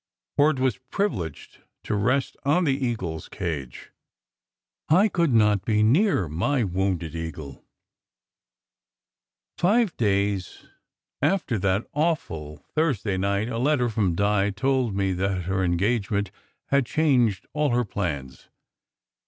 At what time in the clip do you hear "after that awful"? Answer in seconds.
11.21-12.65